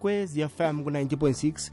[0.00, 1.70] kwezi FM ku-90.6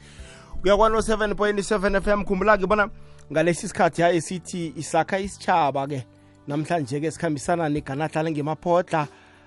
[0.60, 2.88] kuya kwa-7.7 FM khumbula-ke bona
[3.32, 6.04] ngalesi sikhathi ya esithi isakha isitshaba-ke
[6.48, 9.06] namhlanje-ke sikhambisana neganahlala ngemaphodla.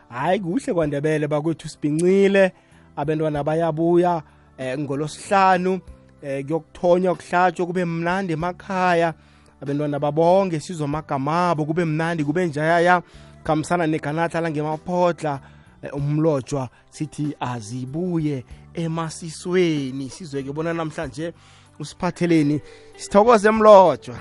[0.09, 2.51] Hayi kuhle kwandebele bakwethu sibhincile.
[2.95, 4.21] Abantwana bayabuya
[4.57, 5.79] eh, ngolosihlanu
[6.21, 9.13] eh, kuyokuthonywa kuhlatshwa kube mnandi emakhaya.
[9.61, 13.01] Abantwana babonge sizwe amagama abo kube mnandi kube njayaya.
[13.43, 15.39] Khambisana neganatha langemaphodla
[15.83, 18.43] eh, umlotshwa sithi azibuye
[18.73, 20.09] emasisweni.
[20.09, 21.33] Sizweke bona namhlanje
[21.79, 22.61] usiphatheleni
[22.95, 24.15] sithokoze emlotshwa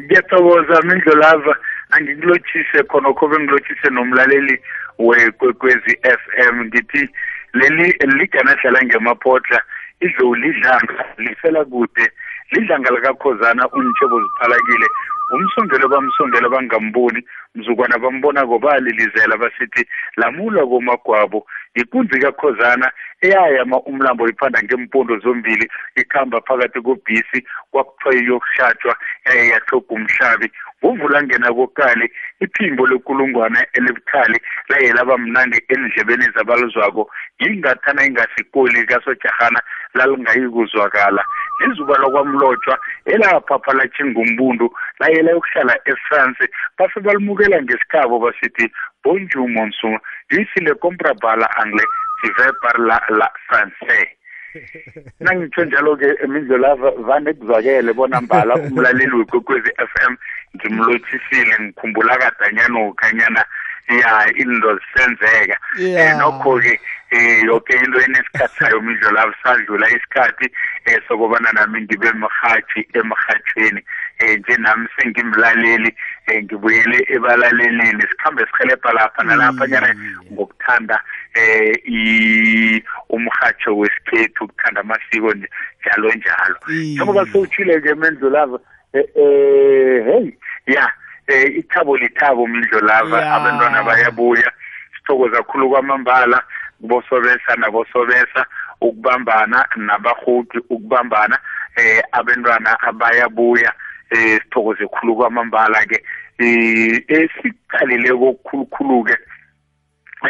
[0.00, 1.56] ngiyathokoza mindlolava
[1.90, 4.60] angikulotshise khonokho bengilotshise nomlaleli
[4.98, 7.08] wekwekwezi FM ngithi
[7.52, 7.86] leli
[8.18, 9.62] liganadlala ngemaphotla
[10.00, 12.12] idlowu lidlanga lifela kude
[12.52, 14.88] lidlanga likakhozana untshebo ziphalakile
[15.30, 17.20] umsondelo bamsondela bangamboni
[17.54, 19.82] mzukwana bambona kobalilizela basithi
[20.16, 29.48] lamula komagwabo ikunzi kakhozana eyayama umlambo iphanda ngempondo zombili ikhamba phakathi kobhisi kwakuthiwa iyokuhlatshwa yaye
[29.48, 30.48] yahloga umhlabi.
[30.86, 39.60] Nguvula ngena kokali iphimbo lekulungwana elibukhali laye laba mnandi endlebeni zabaluzwako yingathana ingasikoli kasojahana
[39.94, 41.24] lalingayi kuzwakala
[41.60, 46.44] lizuba lokwamlotshwa elaphapha latshingumbundu laye layokuhlala efrance
[46.78, 48.72] base balimukela ngesikhabo basithi
[49.04, 49.98] bonjour monson
[50.30, 51.90] ici le comprends la anglais
[52.22, 54.16] tu veux parler la français.
[55.20, 60.16] nangitsho njalo-ke emindlolava vane kuzwakele bona mbala umlaleli wekwekwezi f m
[60.56, 63.44] ngimlothisile ngikhumbula kadanyana ukhanyana
[63.88, 65.56] ya into zisenzeka.
[65.78, 66.78] Um nokho-ke
[67.12, 70.50] um yoke into enesikhathi sayo mindlolava sadlula isikhathi
[70.86, 73.82] um sokubana nami ngibe mrhatshi emrhatshweni
[74.22, 75.96] um nje nami sengimlaleli
[76.28, 79.94] um ngibuyele ebalaleleni sikhambe sihelebha lapha nalapha nyana
[80.32, 81.00] ngokuthanda
[81.36, 86.56] um umrhatsho wesikhethu ukuthanda amasiko njalo njalo.
[86.68, 88.58] Njengoba sewutshile-ke mendlulava
[88.94, 90.92] um heyi ya.
[91.28, 94.52] Um ithabo lithabo mindlulava abantwana bayabuya.
[94.96, 96.42] Sithokoza kakhulu kwamambala
[96.80, 98.46] kubosobesa nabosobesa
[98.80, 101.38] ukubambana nabahuti ukubambana
[101.76, 103.72] eh abantwana abayabuya.
[104.10, 106.02] Eh sithokoze khulu kwamambala ke.
[106.38, 109.16] Eh esiqalile kokukhulukhulu ke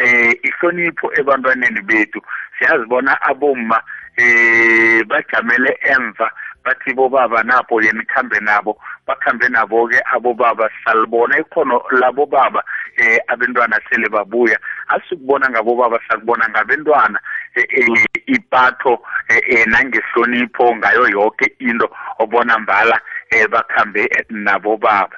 [0.01, 2.21] eh ihlonipho ebantwaneni bethu.
[2.57, 3.81] Siyazibona aboma
[4.17, 6.31] eh bajamele emva
[6.63, 8.79] bathi bobaba napho yenikhambe nabo.
[9.07, 12.63] Bakhambe nabo-ke abobaba salibona ikhono labo baba
[12.97, 14.59] eh abantwana sele babuya.
[14.87, 17.19] Asikubona ngabobaba sakubona ngabantwana
[17.55, 23.01] eh ipatho eh nangehlonipho ngayo yonke into obona mbala
[23.31, 25.17] eh bakhambe nabo baba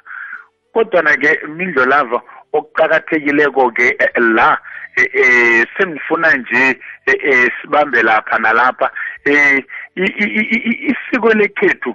[0.72, 4.58] kodwa ke mindlolava okuqhakathekileko ke la
[4.96, 8.90] eh sengifuna nje eh sibambe lapha nalapha
[9.24, 9.64] eh
[9.96, 11.94] isiko lekhethu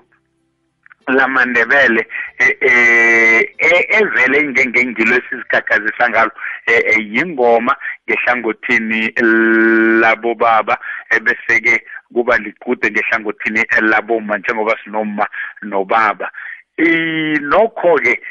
[1.07, 2.07] lamandebele
[2.39, 3.47] eh
[3.89, 6.31] evele ngengengilo esizigagasisa ngalo
[6.97, 7.75] yingoma
[8.07, 9.13] ngehlangothini
[10.01, 10.77] labo baba
[11.09, 15.27] ebese ke kuba liqude ngehlangothini laboma njengoba sinoma
[15.61, 16.31] nobaba.
[16.77, 18.21] Eh nokho ke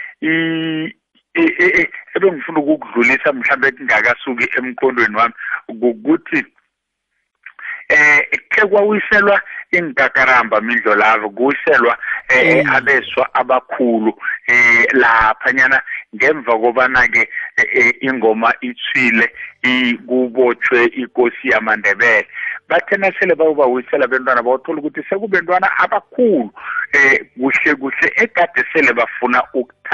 [2.15, 5.35] ebengifuna ukukudlulisa mhlawumbe kungakasuki emqondweni wami
[5.69, 6.45] ukuthi
[7.89, 8.21] eh
[8.51, 11.99] ke kwawiselwa inkakaramba mindlo lavo kuwiselwa
[12.29, 14.13] eh abeswa abakhulu
[14.47, 15.83] eh lapha nyana
[16.15, 17.29] ngemva kobana ke
[18.01, 19.31] ingoma ithwile
[19.63, 22.27] ikubotshwe inkosi yamandebele.
[22.69, 26.51] Bathena sele bayobawisela bentwana bawuthola ukuthi sekubentwana abakhulu
[26.93, 29.43] eh kuhle kuhle ekade sele bafuna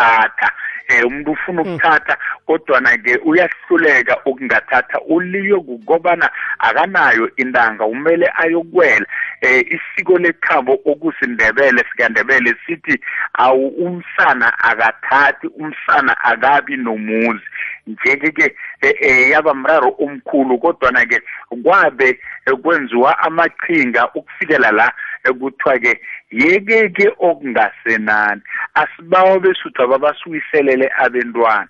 [0.00, 0.52] ukuthatha.
[0.88, 2.16] Eh umuntu ufuna ukuthatha
[2.46, 5.00] kodwa ke uyahluleka ukungathatha.
[5.08, 9.06] Uliyo kukobana akanayo intanga umele ayokwela
[9.40, 13.00] eh isiko lekhabo okusindebele sikandebele sithi
[13.34, 17.44] awu umsana akathathi umsana akabi nomuzi.
[17.86, 21.22] Nje ke eh yaba mraro omkhulu kodwa ke
[21.62, 22.20] kwabe
[22.62, 24.92] kwenziwa amaqhinga ukufikela la
[25.24, 26.00] ekuthiwa ke
[26.30, 28.42] yeke ke okungasenani?
[28.74, 31.68] Asibawo besuthu ababasuyiselele abentwana.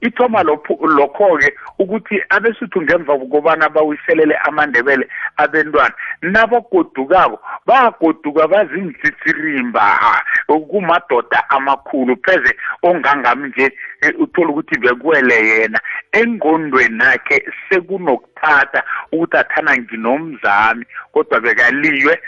[0.00, 9.98] Ithoma lokho-ke ukuthi abesuthu ngemva kokobana bawiselele amandebele abentwana nabagodukako bagoduka bazintsitsirimba
[10.46, 13.72] kumadoda amakhulu pheze ongangami nje
[14.18, 15.80] uthola ukuthi bekuwele yena.
[16.12, 22.18] Engqondweni akhe sekunokuthatha ukuthi athana nginomzami kodwa bekaliywe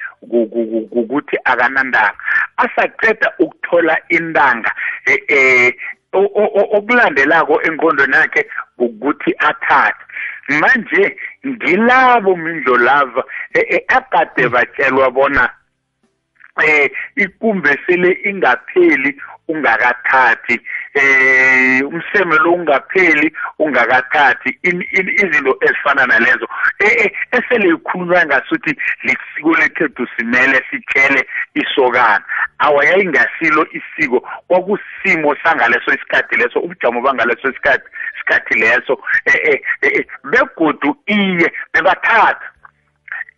[0.93, 2.15] ukuthi akanandanga
[2.57, 4.71] asaqeda ukuthola intanga
[5.07, 5.75] eh
[6.77, 8.43] okulandelako engqondweni yakhe
[8.79, 10.05] ukuthi athathe.
[10.61, 11.17] Manje
[11.47, 13.23] ngilabo mindlo lava
[13.89, 15.51] akade batshelwa bona
[16.63, 19.17] eh ikumbe sele ingapheli
[19.49, 20.61] ungakathathi.
[20.95, 24.59] Eh umseme lo ungapheli ungakathathi.
[24.63, 26.49] Izinto ezifana nalezo.
[26.79, 32.25] Eh, esele ikhulunywa ngasuthi lisiko lekhethu simele sitshele isokana.
[32.59, 34.29] Awayayingasilo isiko.
[34.49, 38.99] Kwakusimo sangaleso isikhathi leso ubujamo bangaleso isikhathi isikhathi leso.
[39.27, 42.54] Eh begodu iye bebathatha.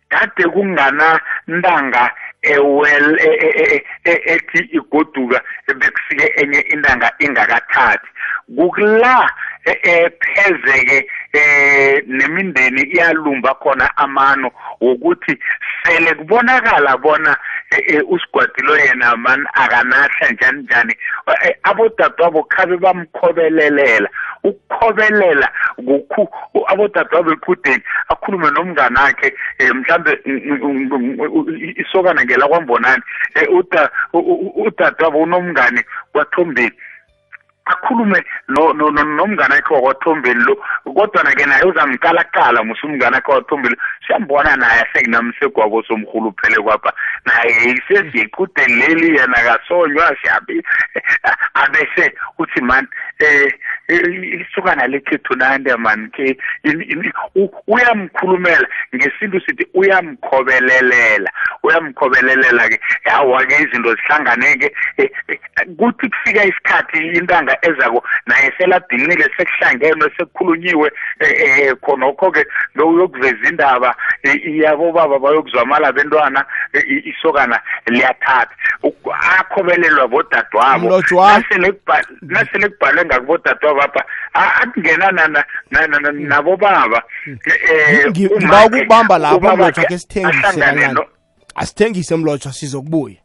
[0.09, 2.11] Kade kungana ntanga
[2.41, 5.41] ewel e, e, e, ethi igoduka
[5.79, 8.07] bekufike enye intanga ingakathathi.
[8.55, 9.29] Kukula
[9.65, 14.51] ephezeke eh nemindeni iyalumba khona amano
[14.81, 15.39] wokuthi
[15.83, 17.37] sele kubonakala bona
[18.09, 20.95] usigwadilo yena man akanahla njani njani.
[21.63, 24.09] Abodadewabo khabe bamkhobelelela
[24.43, 25.47] ukukhobelela
[26.09, 26.29] kukhu
[26.67, 29.33] abodadewabo equdeni akhulume nomngane wakhe
[29.73, 30.11] mhlambe
[31.81, 33.03] isokana ngela kwambonani.
[34.65, 36.75] Udadewabo unomngane kwathombeni
[37.69, 40.55] akhulume nomngane wakhe wakwathombeni lo.
[40.85, 43.75] Kodwa-na-ke naye uzamqalaqala musa umngane wakhe wathombeni
[44.07, 46.93] siyambona naye sekunamsegwabo somhuluphele kwapha.
[47.25, 50.63] Naye sesiyiqudeni leli yena kasonywa siyabi
[51.61, 52.87] abese uthi mani
[53.21, 53.51] um
[53.87, 56.37] isukana lekhethu nande man ke
[57.67, 58.67] uyamkhulumela.
[58.95, 61.31] Ngesintu sithi uyamkhobelelela
[61.63, 64.73] uyamkhobelelela-ke yawa-ke izinto zihlangane-ke
[65.77, 70.91] kuthi kufika isikhathi intanga ezako naye seladinile sekuhlangenwe sekukhulunyiwe
[71.21, 72.45] um khonokho-ke
[72.75, 73.95] uyokuveza indaba
[74.43, 76.45] yabobaba bayokuzwamala bentwana
[77.05, 78.55] isokana liyathatha.
[79.39, 81.03] Akhobelelwa bodadewabo
[82.21, 83.03] nasele kubhalwe
[83.77, 84.01] ngakubodadewabo
[84.33, 85.45] akungenana
[86.13, 87.03] nabo baba.
[88.09, 90.95] Ngiba ukubamba lapho mlotshwa ke sithengise kancane
[91.55, 93.15] asithengise mlotshwa sizokubuya.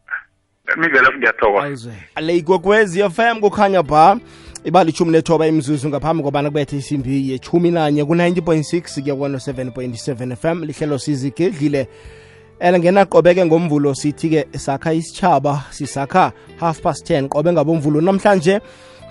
[0.76, 1.90] Mivela ngiyathokoza.
[2.20, 4.18] Le fm kukhanya ba
[4.64, 10.98] ibali ishumi nethoba imzuzu ngaphambi kobana kubethe isimbi yechumi nanye ku-90.6 kuya ku-7.7 fm lihlelo
[10.98, 11.88] sizigedlile.
[12.60, 18.00] Elingena ngenaqobeke ngomvulo sithi-ke sakha isitshaba sisakha half past 10 qobe ngabomvulo.
[18.00, 18.60] Namhlanje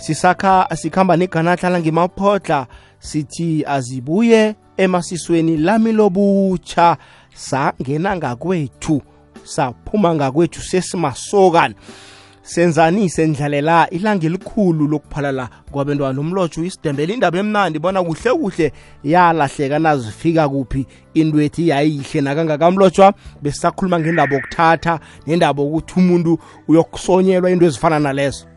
[0.02, 2.68] sisakha sikhamba neganathala ngimaphodla
[3.00, 6.98] sithi azibuye emasisweni lami lobutsha.
[7.36, 9.02] Sangena ngakwethu
[9.44, 11.76] saphuma ngakwethu sesimasokana.
[12.44, 18.72] Senzani sendlalela ilanga elikhulu lokuphalala kwabantwana umlotsho isidembela indaba emnandi bona kuhle kuhle
[19.04, 20.88] yalahleka nazifika kuphi.
[21.14, 28.51] Into ethi yayihle nakangakamlotshwa besisakhuluma ngendaba okuthatha nendaba ukuthi umuntu uyokusonyelwa into ezifana nalezo.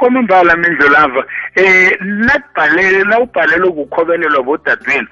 [0.00, 1.24] Kwamambala mindlulava
[1.54, 5.08] eh nakubhalele nawubhalelwe ukukhobelelwa bodadewenu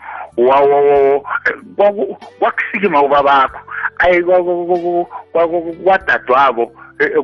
[2.39, 3.61] kwakusikima ubabakho
[3.99, 4.23] ayi
[5.85, 6.73] kwadadewabo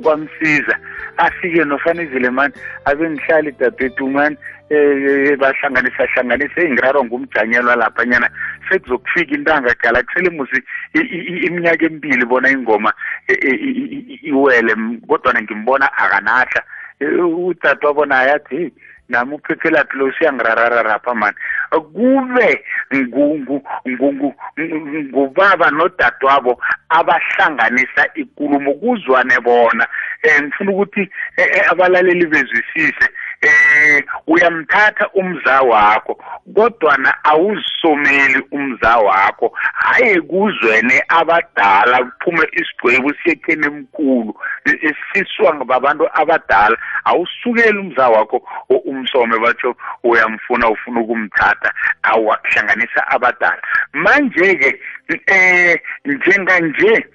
[0.02, 0.78] kwamsiza.
[1.16, 4.36] Afike nofanizile mani abe ngihlali dadethu mani
[4.70, 8.30] um bahlanganisa hlanganisa engirarwa ngumjanyelwa laphanyana
[8.68, 10.62] sekuzokufika intanga gala kusele musi
[11.46, 12.92] iminyaka emibili bona ingoma
[14.22, 14.74] iwele
[15.08, 16.62] kodwa ngimbona akanahla
[17.00, 18.70] udade wabona ayathi hey
[19.08, 21.36] nami uphephelaphi lo siyangirarararapha mani.
[21.70, 22.64] Kube
[25.12, 29.86] ngubaba nodadewabo abahlanganisa ikulumo kuzwane bona.
[30.24, 31.10] Um ngifuna ukuthi
[31.70, 33.08] abalaleli bezwisise.
[33.44, 36.18] Eh uyamthatha umza wakho
[36.54, 39.52] kodwa awuzisomeli umza wakho.
[39.72, 44.34] Haye kuzwene abadala kuphume isigwebo siyekheni emkhulu.
[45.12, 48.48] Siswa ngabantu abadala awusukeli umza wakho.
[48.68, 51.72] Umsome batsho uyamfuna ufuna ukumthatha
[52.02, 53.62] awahlanganisa abadala.
[53.92, 54.80] Manje-ke
[55.26, 57.06] eh njenganje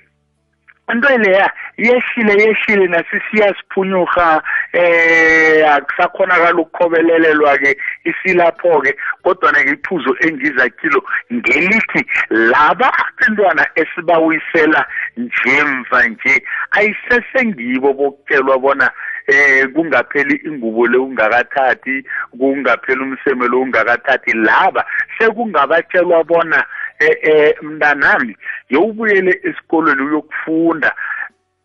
[0.91, 4.43] into leya yehlile yehlile nasisiya siphunyuka
[4.73, 11.03] eh akusakhonakala ukukhobelelelwa ke isilapho ke kodwa ke iphuzo engiza kilo
[11.33, 14.85] ngelithi laba abantwana esibawuyisela
[15.17, 18.91] njemva nje ayisesengibo bokutshelwa bona
[19.27, 22.03] eh kungapheli ingubo le ungakathathi
[22.39, 24.33] kungapheli umseme lo ungakathathi.
[24.33, 24.85] Laba
[25.17, 26.65] sekungabatshelwa bona
[26.99, 28.37] eh eh mntanami
[28.69, 30.95] yowubuyele esikolweni uyokufunda.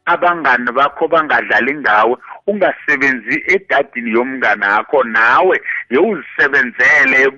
[0.07, 7.33] Abangani bakho bangadlali ngawe ungasebenzi edadini yomngane akho nawe yewuzisebenzele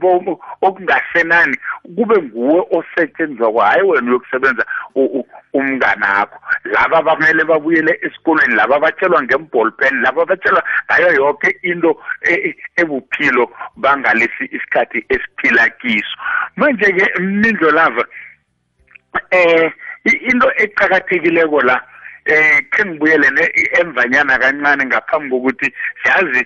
[0.62, 1.56] okungasenani
[1.96, 4.64] kube nguwe osetshenzwa kwa hayi wena uyokusebenza
[5.52, 12.34] umnganakho laba bamele babuyele esikolweni laba batshelwa ngemball pen laba batshelwa ngayo yonke into e,
[12.34, 16.16] e, ebuphilo bangalesi isikhathi esiphila kiso.
[16.56, 18.04] Manje-ke mnindo lava
[19.30, 19.72] eh
[20.04, 21.80] into eqakathekileko la
[22.26, 23.28] eh khe ngibuyele
[23.80, 26.42] emvanyana kancane ngaphambi kokuthi siyazi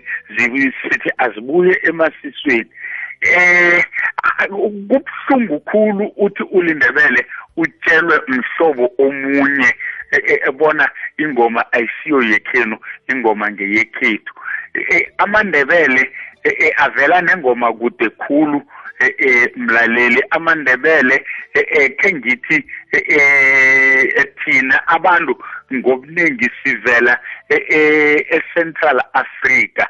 [0.83, 2.71] sithi azibuye emasisweni.
[3.21, 3.85] Eh
[4.49, 9.75] kubuhlungu khulu uthi ulindebele utshelwe umhlobo omunye
[10.49, 12.77] ebona ingoma ayisiyo yekhenu
[13.09, 14.33] ingoma ngeyekhethu.
[15.19, 16.13] Amandebele
[16.77, 18.63] avela nengoma kude khulu
[19.57, 21.25] mlaleli amandebele
[21.99, 22.65] ke ngithi
[24.45, 25.35] thina abantu
[25.73, 29.87] ngobuningi sivela e-Central Africa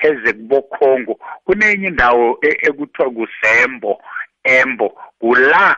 [0.00, 1.18] pheze kubokhongo.
[1.44, 4.02] Kunenye indawo ekuthiwa kusembo
[4.46, 4.88] embo
[5.20, 5.76] kula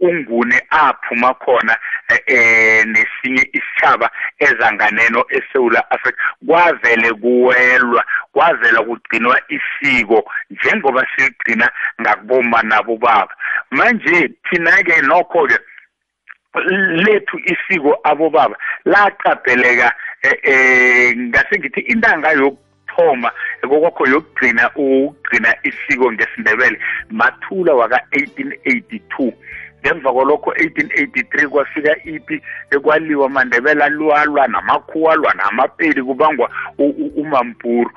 [0.00, 1.78] ungune aphuma khona
[2.26, 11.70] eh nesinye isitshaba ezanganeno eSouth Africa kwavele kuwelwa kwavela kugcinwa isiko njengoba sigcina
[12.00, 13.34] ngakuboma nabo baba
[13.70, 15.58] manje thina ke nokho ke
[17.04, 22.67] lethu isiko abobaba laqapheleka eh ngase ngithi intanga yoku
[22.98, 23.30] yokuthoma
[23.62, 26.78] kokwakho yokugcina ukugcina isiko ngesindebele
[27.10, 29.32] mathula waka-1882
[29.82, 36.50] ngemva kwalokho 1883 kwafika ipi ekwaliwa amandebele alwalwa namakhuwa alwa namapeli kubangwa
[37.16, 37.90] umampuru.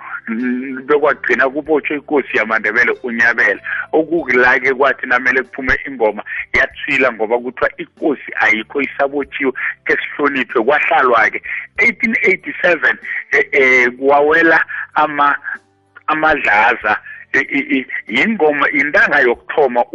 [0.86, 3.62] Bekwagcina kubotshwe inkosi yamandebele unyabela.
[3.92, 9.52] Okukula-ke kwathi namele kuphume ingoma yathwila ngoba kuthiwa inkosi ayikho isabotshiwe
[9.86, 11.42] ke sihloniphe kwahlalwa-ke
[11.78, 12.96] 1887
[13.32, 15.38] eh, eh kwawela ama
[16.08, 16.98] amadlaza
[18.08, 19.86] yingoma intanga yokuthoma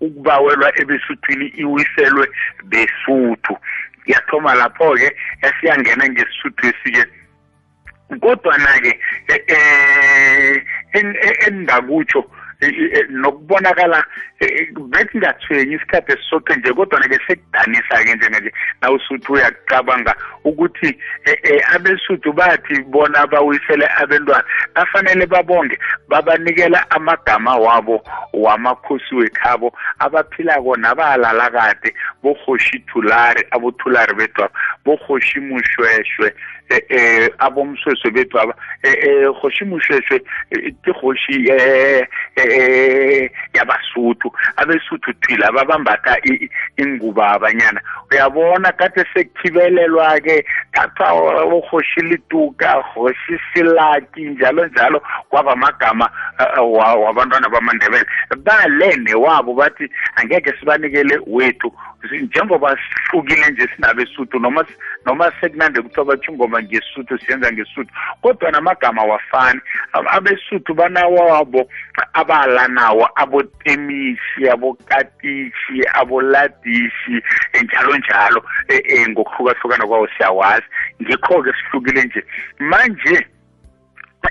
[0.00, 2.28] ukubawelwa ebesuthwini iwiselwe
[2.64, 3.58] besuthu.
[4.06, 7.04] Yathoma lapho-ke yasiyangena ngesisuthu esike
[8.20, 10.62] kodwana-ke eh
[10.92, 12.20] engingakutsho
[13.08, 14.04] nokubonakala
[14.40, 20.14] bekungathwenyi isikhathi esisodwa nje kodwa-ke sekudanisa-ke njenganje nawusuthi uyacabanga
[20.44, 20.98] ukuthi
[21.74, 25.78] abesuthu bathi bona bawisele abentwana bafanele babonge
[26.08, 34.54] babanikela amagama wabo wamakhosi wekhabo abaphilako nabalala kade bohoshi thulari abothulari betwabo
[34.84, 36.34] bohoshi mushweshwe
[36.88, 40.20] eh abomsweswe bethu aba eh hoshi mushweshwe
[40.84, 46.16] ke hoshi eh yabasuthu abesuthu thila babambatha
[46.76, 51.14] inguba abanyana uyabona kade sekuthibelelwa ke thatha
[51.44, 56.10] uhoshi lituka hoshi silaki njalo njalo kwaba amagama
[57.04, 61.72] wabantwana bamandebele balene wabo bathi angeke sibanikele wethu.
[62.12, 64.64] Njengoba sihlukile nje sinabesuthu noma
[65.06, 67.92] noma sekunande kuthiwa batsho ingoma ngesuthu siyenza ngesuthu.
[68.22, 69.60] Kodwa namagama wafani
[69.92, 71.68] abesuthu banawabo
[72.12, 77.22] abala nawo abotemisi abokatishi aboladishi
[77.62, 78.44] njalo njalo.
[78.70, 80.66] Um ngokuhlukahlukana kwawo siyawazi.
[81.02, 82.24] Ngikho-ke sihlukile nje.
[82.58, 83.26] Manje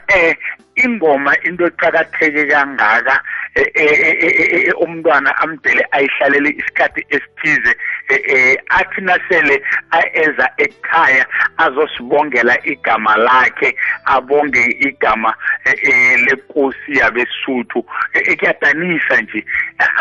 [0.07, 0.37] eh
[0.75, 3.21] ingoma into eqhakatheke kangaka
[4.79, 7.75] umntwana amdele ayihlalele isikhathi esithize
[8.69, 9.61] athi nasele
[10.13, 11.25] eza ekhaya
[11.57, 13.75] azosibongela igama lakhe
[14.05, 15.33] abonge igama
[16.25, 17.85] lenkosi yabesuthu.
[18.39, 19.45] Kuyadanisa nje.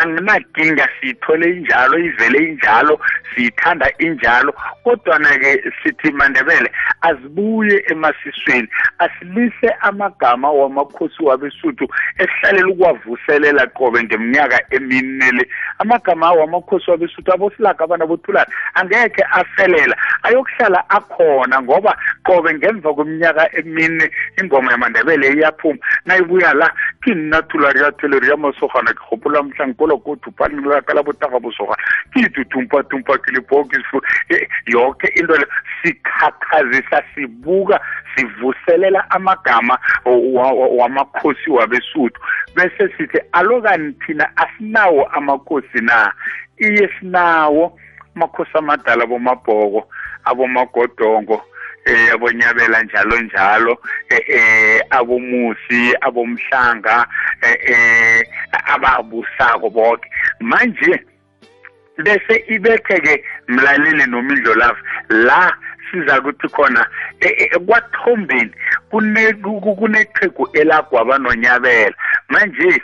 [0.02, 3.00] Anginadinga siyithole injalo ivele injalo
[3.34, 4.54] siyithanda injalo.
[4.84, 11.88] Kodwana-ke sithi mandebele azibuye emasisweni asilise amagama wamakhosi wabesuthu
[12.18, 15.48] esihlalela ukuwavuselela qobe ngeminyaka emine le.
[15.78, 24.10] Amagama wamakhosi wabesuthu abosilaga abana bothulana angekhe afelela ayokuhlala akhona ngoba qobe ngemva kweminyaka emine
[24.40, 30.94] ingoma yamandebele iyaphuma nayibuya la kini nathulari yatheleri yamasogana ke gopola mhla nkola kotu panilaka
[30.94, 33.96] la botaga bosogana ke itutumpa-tumpa ke lebhokisi
[34.66, 35.46] yonke into le
[35.82, 37.80] sikhakhazisa sibuka
[38.16, 39.78] sivuselela amagama
[40.78, 42.20] wamakhosi wabesuthu
[42.54, 46.12] bese sithi alokani thina asinawo amakhosi na?
[46.58, 47.78] Iye sinawo
[48.16, 49.88] amakhosi amadala bomabhoko
[50.24, 51.42] abomagodongo
[51.84, 53.78] eh abonyabela njalo njalo.
[54.10, 57.06] Eh abomusi abomhlanga
[57.42, 58.22] eh
[58.74, 60.10] ababusako bonke
[60.40, 61.04] manje
[61.98, 65.52] bese ibethe ke mlaleli nomindlo lava la
[65.90, 66.86] siza kuthi khona
[67.66, 68.52] kwathombeni
[68.90, 71.94] kuneqhegu elagwaba nonyabela.
[72.28, 72.82] Manje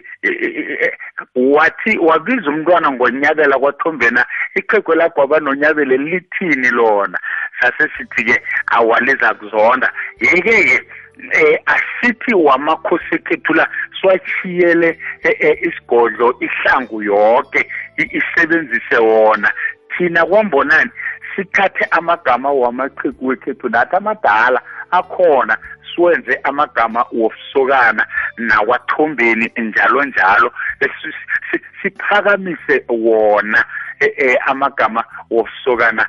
[1.35, 7.19] wathi wabiza umntwana ngonyabela kwathombena iqhegu lagwaba nonyabele lithini lona?
[7.61, 9.93] Sase sithi-ke awaliza kuzonda.
[10.21, 10.81] Yeke-ke
[11.33, 13.69] eh asithi wamakhosi ekhethu la
[14.01, 19.53] siwachiyele eh, eh, isigodlo ihlangu yonke isebenzise wona.
[19.97, 20.91] Thina kwambonani
[21.37, 25.59] sithathe amagama wamaqhegu wekhethu nathi amadala akhona
[25.95, 28.07] siwenze amagama wobusokana.
[28.37, 30.53] Nakwathombeni njalo njalo
[31.83, 33.65] siphakamise wona
[34.01, 36.07] eh, eh amagama wobusokana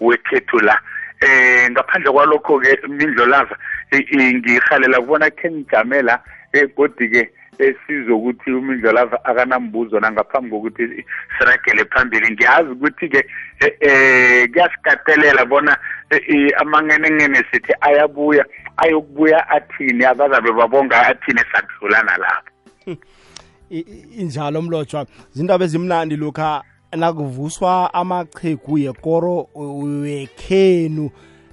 [0.00, 0.80] wekhethu la.
[1.20, 3.56] Eh ngaphandle kwalokho ke mindlolaza
[3.92, 6.22] ngihalela kubona khe ngijamela
[6.52, 7.30] egodi ke
[7.60, 11.04] esizokuthi umindlolava akanambuzo nangaphambi kokuthi
[11.38, 12.32] siragele phambili.
[12.32, 13.24] Ngiyazi ukuthi-ke
[13.80, 15.76] eh kuyasikatelela bona
[16.60, 18.44] amangenengene sithi ayabuya
[18.76, 22.50] ayokubuya athini abazabe babonga athini sakudlulana lapho
[24.18, 25.06] injalo mlotshwa.
[25.32, 26.62] Zindaba ezimnandi lokha
[26.96, 29.48] nakuvuswa amachegu yekoro
[30.02, 31.10] wekhenu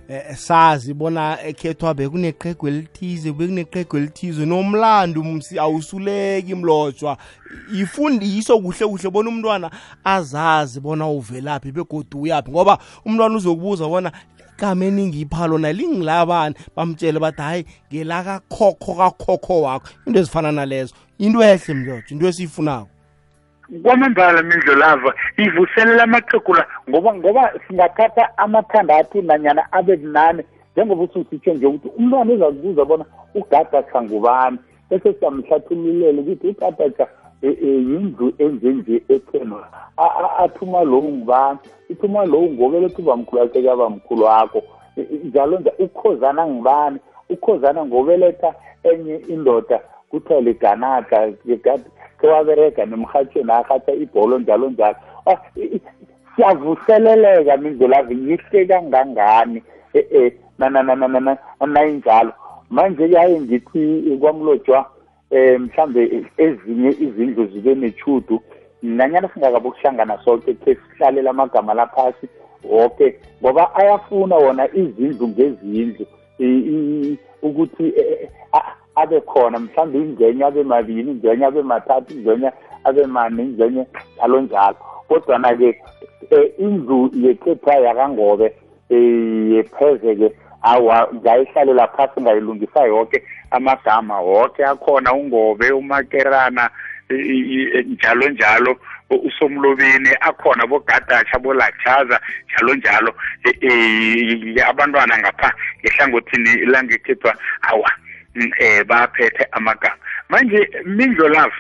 [0.10, 4.46] eh, sazi bona ekhethwa bekuneqhegu elithize bekuneqhegu elithize.
[4.46, 5.22] Nomlando
[5.60, 7.18] awusuleki mlotshwa.
[7.74, 9.72] Ifundiso kuhle kuhle bona umntwana
[10.04, 14.12] azazi bona uvelaphi begodu uyaphi ngoba umntwana uzokubuza bona
[14.58, 16.56] igama eningipha lona lingilabani?
[16.76, 19.90] Bamtshele bathi hayi ngelakakhokho kakhokho wakho.
[20.06, 20.96] Into ezifana nalezo.
[21.20, 22.97] Into ehle mlotshwa into esiyifunako.
[23.84, 30.44] Kwamambala mindlolava ivuselela amaqhegu la ngoba ngoba singathatha amathandathu nanyana abe bunane
[30.74, 33.06] njengoba ususitsho nje ukuthi umntwana uzakubuza bona
[33.36, 34.58] ugadacha ngubani
[34.90, 37.08] bese siyamhlathululela ukuthi ugadacha
[37.42, 39.68] e, e, yindlu enjenje ethenwa
[40.44, 41.60] athuma lowu ngubani
[41.90, 44.64] ithuma lowu ngobeletha ubamkhulu wakhe kabamkhulu wakho
[45.24, 51.32] njalo nje ukhozana ngubani ukhozana ngobeletha enye indoda kuthiwa liganata
[52.22, 54.96] sewaberega nemrhatshweni arhatha ibholo njalo njalo.
[55.26, 55.38] Ah,
[56.36, 59.64] siyavuseleleka mindlulavi yihle kangangani?
[59.94, 60.34] E-e
[61.68, 62.34] nayinjalo.
[62.70, 64.86] Manje yaye ngithi kwamlotshwa
[65.32, 68.42] um mhlambe ezinye izindlu zibe nechudu
[68.84, 72.28] nanyana singakabe ukuhlangana sonke khe sihlalela amagama laphasi
[72.64, 76.06] woke ngoba ayafuna wona izindlu ngezindlu.
[77.42, 78.30] Ukuthi e, e,
[79.02, 82.50] abe khona mhlawumbe ingxenye abe mabili ingxenye abe mathathu ingxenye
[82.84, 83.84] abe mane ingxenye
[84.16, 85.70] njalo njalo kodwana-ke
[86.32, 88.48] um indlu yekhetha yakangobe
[88.90, 90.28] um yepheze-ke
[90.62, 96.70] awa ngayihlalela phasi ngayilungisa yoke amagama woke akhona ungobe umakerana
[97.86, 98.78] njalo njalo
[99.10, 103.14] usomlobeni akhona bogadatsha bolachaza njalo njalo
[103.64, 107.92] um abantwana ngapha ngehlangothini langekhethwa awa.
[108.60, 109.98] Eh baphethe amagama.
[110.30, 111.56] Manje mindlo love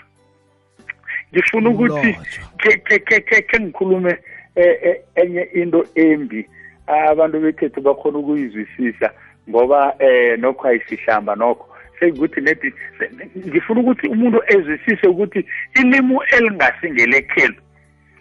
[1.33, 2.17] ngifuna ukuthi
[2.57, 4.17] ke ke ke ke ngikhulume
[4.55, 6.47] e, e, enye into embi.
[6.87, 9.11] Abantu bekhethu bakhona ukuyizwisisa
[9.49, 11.67] ngoba eh nokho ayisihlamba nokho.
[11.99, 12.73] Sekuthi nedi
[13.47, 17.55] ngifuna ukuthi umuntu ezwisise ukuthi ilimi elingasingelekhelo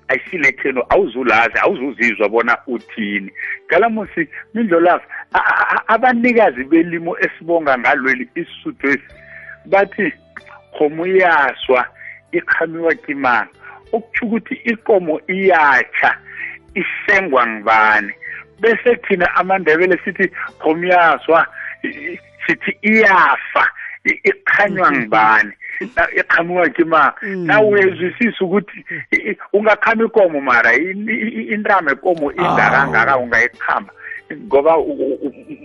[0.08, 3.30] ayisilekhelo awuzulazi awuzuzizwa bona uthini.
[3.68, 5.04] Galamusi mindlolazi
[5.86, 9.08] abanikazi belimo esibonga ngalweli isisuthu esi
[9.66, 10.12] bathi
[10.78, 11.86] khomuyaswa
[12.32, 13.48] iqhamiwa kimanga
[13.92, 16.18] okutsho ukuthi ikomo iyatsha
[16.74, 18.12] isengwa ngibani
[18.60, 21.46] bese thina amandebele sithi khomuyaswa
[22.46, 23.64] sithi iyafa.
[24.10, 25.52] Iqhanywa ngibani
[26.16, 27.46] iqhamuka kima mm.
[27.46, 28.84] na uyezwisisa ukuthi
[29.52, 33.90] ungakhama ikomo mara intama ekomo ingakangaka ungayiqhama
[34.34, 34.78] ngoba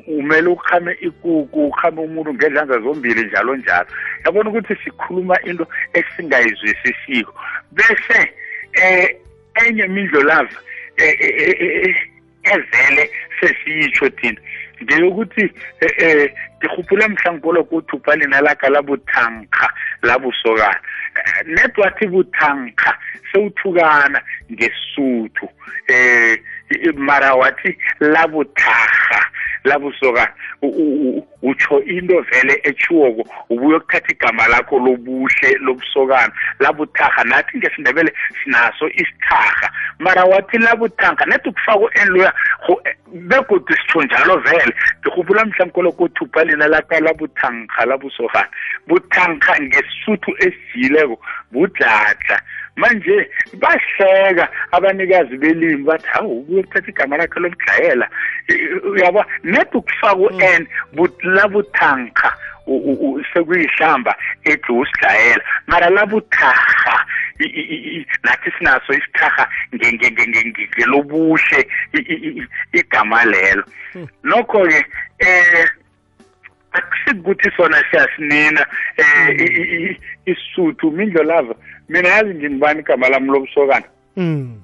[0.08, 3.88] umele ukhame ikuku ukhame umuntu ngezandla zombili njalo njalo.
[4.26, 7.34] Yabona ukuthi sikhuluma into esingayizwisisiko.
[7.72, 8.32] Bese
[8.74, 9.18] eh
[9.56, 10.58] enye mindlolavu
[10.98, 11.96] eh, eh, eh,
[12.44, 14.42] ezele sesiyitsho thina.
[14.84, 20.80] Ngeyokuthi eh ngikhuphula mhlangipolo kuthi uphalina laka la buthankha la busokana.
[21.46, 22.98] Netwathi buthankha
[23.32, 25.50] sewuthukana ngesuthu.
[25.88, 26.38] Eh
[26.98, 29.22] mara wathi la buthaha
[29.64, 30.34] la busokana
[31.42, 36.34] utsho into vele etshiwoko ubuye ukuthatha igama lakho lobuhle lobusokana.
[36.60, 42.34] Labuthaha nathi ngesindebele sinaso isithaha mara wathi labuthanka nathi ukufakwa enloya
[43.14, 44.74] begodu sitsho njalo vele.
[45.00, 48.50] Ngirhubula mhlawumbe kolokuthi uphalina laka labuthankha labusokana.
[48.88, 51.20] Buthankha ngesuthu esijiyileko
[51.52, 52.42] budladla.
[52.76, 58.08] manje bahleka abanikazi belimi bathi hawu kuyokuthatha igama lakhe lomdlayela.
[58.92, 61.08] Uyabo net ukufaka u-n mm.
[61.24, 62.32] labuthankha
[63.34, 65.44] sekuyihlamba ethi usidlayela.
[65.68, 67.06] Mara labutharha
[68.24, 71.68] nathi sinaso isitharha ngelobuhle
[72.74, 73.64] igama lelo.
[73.94, 74.08] Hmm.
[74.24, 74.86] Nokho-ke
[75.22, 75.81] um
[76.72, 78.66] akusikuthi sona siyasinina
[78.98, 81.56] eh i- i- i- isuthu mindlo lava
[81.90, 83.86] mina yazi nje ngibani igama lami lobusokana?
[84.18, 84.62] Mm.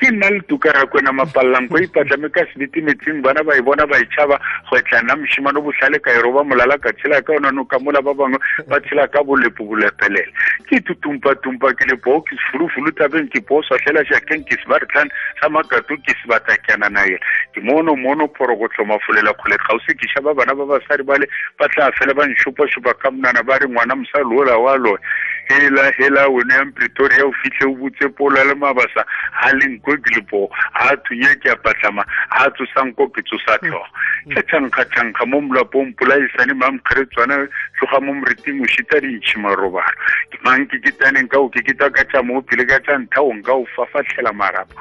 [0.00, 4.00] Ke nna le tukara kwena mapalelanko ipatlame ka sebete metsing bana ba e bona ba
[4.00, 7.64] itšhaba go etla nna mošimane botlhale ka ero ba molala ka tshela ka yona no
[7.64, 10.32] ka mola ba bangwe ba tshela ka bolepo bolepelela.
[10.64, 15.92] Ke tutumpa-tumpa ke lepoo ke sefulufulu tabeng ke poo swatlhela jakeng ke sebaretlhan sa makato
[16.00, 17.20] ke sebatakiana naela
[17.52, 21.28] ke mono mono phoro go tlhomafolela kgole kgause ke šaba bana ba basadi bale
[21.60, 25.04] ba tla fela ba nšupa-šupa ka monana ba re ngwana mosadi ola wa lone
[25.50, 29.04] hela hela wena yang pretoria o fitlhe o butse pola le mabasa
[29.42, 33.84] a lenko ke lepo a thunya ke apatlama a tsosanko ke tsosa tlhogo
[34.28, 37.48] ke tšhankga-tšhankga mo molapong polaisane mamkgeretswana
[37.78, 39.96] tloga mo moriting o šita dintšhi marobalo.
[40.30, 43.64] Ke mang ke ketaneng ka o ke kita ka tsa mo pele ka tjanthaonka o
[43.64, 44.74] ka o fafatlhela marapo.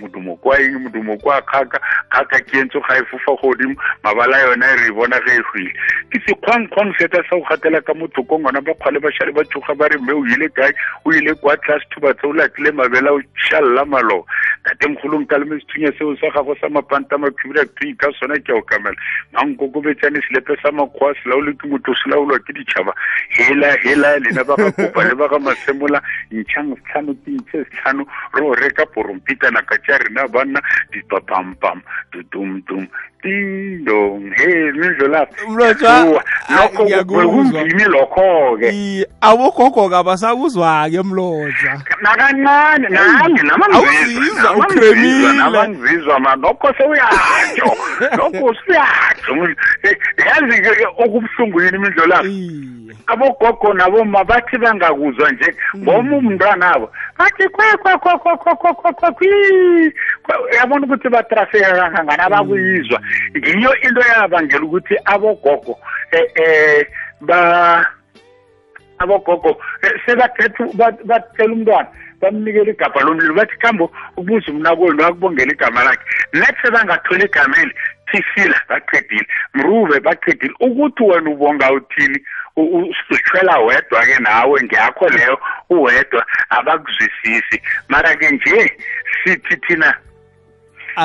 [0.00, 1.78] Modumo kwa eng modumo kwa kgaka
[2.10, 5.72] kgaka ke entse ga e fofa godimo mabala yona e re bona ge e hwile
[6.08, 8.64] ke sekgwangkgwang seta sa go gatela ka motho ko ngwana?
[8.64, 10.72] Ba kgwale ba šale ba tsoga ba re mme o ile kae?
[11.04, 14.24] O ile kwa tlase thuba tse o latlile mabela o šalela malo
[14.64, 18.56] tatemogolong ka leme sethunya seo sa gago sa mapanta makhubira tui ka sona ke a
[18.56, 18.96] o kamela.
[19.32, 22.92] Mankokobetsane selepe sa makgowa se ke motho se laolwa ke ditšhaba
[23.36, 26.00] hela hela lena ba ga kopa le ba ga masemola.
[26.32, 30.60] Ntšhang setlhano ke ntšhe setlhano re o reka porompitana ka tša rena banna
[30.92, 32.88] dipapampam tutumtum
[33.24, 36.22] indongeni indlolaphi mlotshwa
[36.56, 44.56] lokho bekungimi lokho-ke abogogo-ke abasakuzwa-ke mlotshwa nakancane nami namangizwa
[45.34, 47.70] namangizwa ma nokho sewuyatsho
[48.18, 49.32] lokho usuyatsho
[50.26, 59.28] yazi-ke okubuhlungu yini imindlolaphi abogogo nabo ma bathi bangakuzwa nje ngoma umntwana abo bathi kwekwakwakwakwakwakwakwakwi
[60.56, 63.00] yabona ukuthi batrafeka kangangani abakuyizwa
[63.36, 65.78] ngiyo into yabangela ukuthi abogogo
[66.12, 66.86] eh eh
[67.20, 67.86] ba
[68.98, 71.88] abogogo eh, sebakhetha ba- bathela umntwana
[72.20, 76.04] bamnikela igabha lomlilo bathi khambo ukubuza umnakwenu akubongela igama lakhe.
[76.32, 77.74] Nethi sebangatholi igama eli
[78.10, 79.26] thisila baqedile.
[79.54, 80.54] Mrube baqedile.
[80.60, 82.18] Ukuthi wena ubonga uthini?
[82.56, 85.38] U- u- uzithwela wedwa-ke nawe ngeyakho leyo
[85.70, 87.62] uwedwa abakuzwisisi.
[87.88, 88.72] Mara-ke nje
[89.24, 89.94] sithi thina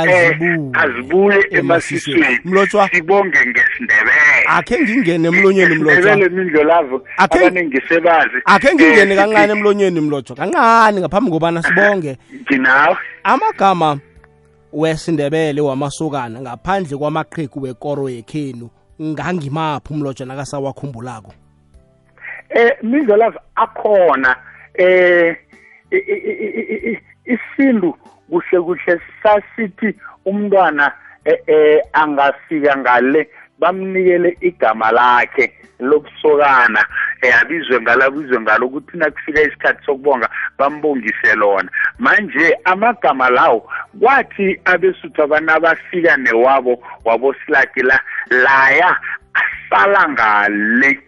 [0.01, 0.37] eh
[0.73, 2.39] azibuye emasisweni.
[2.45, 2.89] Mlotshwa.
[2.89, 4.45] sibonge ngesindebele.
[4.47, 5.99] Akhe ngingene emlonyeni mlotshwa.
[5.99, 7.37] Isindebele mindlo lavo Akhe-
[8.73, 10.35] ngingene Eh, kancane sithi, emlonyeni mlotshwa.
[10.35, 12.17] Kancane ngaphambi kobana sibonge.
[12.51, 12.97] nginawe.
[13.23, 13.99] Amagama
[14.73, 18.69] wesindebele wamasokana ngaphandle kwamaqhegu wekoro yekhenu
[19.01, 21.33] ngangimaphi umlotshwa nakasawakhumbulako?
[22.49, 24.35] Eh mindlo lavo akhona
[24.73, 25.35] eh
[25.91, 26.99] i-
[28.33, 29.93] kuhle kuhle sasithi
[30.25, 30.91] umntwana
[31.25, 36.85] eh, eh angafika ngale bamnikele igama lakhe lobusokana
[37.21, 41.69] eh abizwe ngalo abizwe ngalo ukuthi nakufika isikhathi sokubonga bambongise lona.
[41.99, 43.69] Manje amagama lawo
[43.99, 48.97] kwathi abesuthu abanabafika newabo wabosilaki la laya
[49.33, 50.99] asala ngale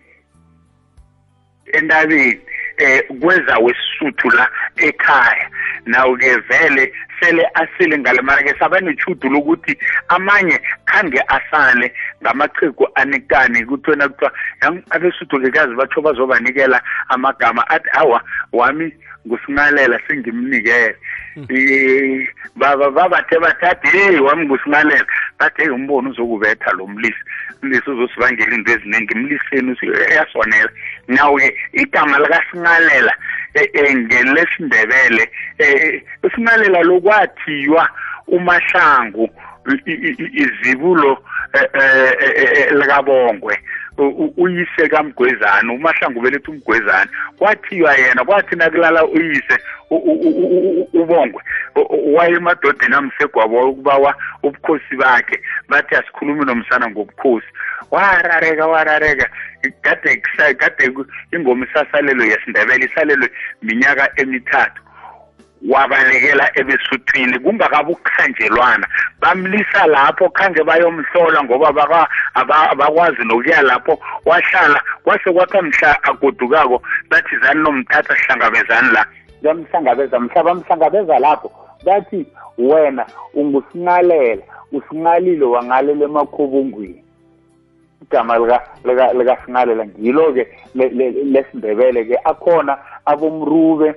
[1.73, 2.41] entabeni.
[2.77, 5.49] Eh kweza wesisuthu la ekhaya.
[5.85, 9.77] Nawo ke vele sele asile ngale mara ke sabanechudu lokuthi
[10.09, 17.67] amanye khange asale ngamachegu anikani kuthi wena kuthiwa "Yang- abesuthu ke kazi batho bazobanikela amagama
[17.69, 18.91] athi awa wami
[19.27, 20.95] ngusingalela sengimnikele.
[22.55, 25.05] Baba babathe bathathi hey wami ngusingalela
[25.39, 27.23] bathi hey umbono uzokubetha lo mlisi.
[27.63, 29.15] Umlisi uzosibangela into eziningi.
[29.15, 29.77] Mliseni
[30.15, 30.69] yasonela
[31.07, 33.13] nawe igama likasingalela
[33.53, 37.89] eh, eh, ngelesindebele eh, usingalela lokwathiwa
[38.27, 39.29] umahlangu.
[40.33, 41.23] Izibulo
[41.53, 43.59] eh, eh, eh, likabongwe.
[44.37, 49.57] Uyise kamgwezana umahlangu beletha umgwezana kwathiwa yena kwathi nakulala uyise
[50.93, 51.41] ubongwe
[52.15, 57.47] waye emadodeni amsegwabo ukubawa ubukhosi bakhe bathi asikhulumi nomsana ngobukhosi.
[57.91, 59.29] Warareka warareka
[59.81, 60.21] kade
[60.57, 60.91] kade
[61.31, 63.29] ingoma isasalelo yesindebele isalelwe
[63.61, 64.81] minyaka emithathu.
[65.69, 68.87] Wabalekela ebesuthwini kungakabukhanjelwana
[69.21, 74.81] bamlisa lapho khange bayomhlola ngoba abakwazi nokuya lapho wahlala.
[75.03, 79.05] Kwase kwakha mhla agodukako bathi zani nomthatha hlangabezani la.
[79.41, 81.51] Bamhlangabeza mhla bamhlangabeza lapho
[81.85, 82.25] bathi
[82.57, 87.03] wena ungusingalela usingalile wangalela emakhobongweni
[88.01, 88.59] igama
[89.17, 93.95] likasingalela ngilo-ke lesindebele-ke akhona abomrube